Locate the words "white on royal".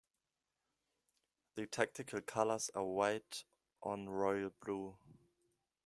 2.83-4.49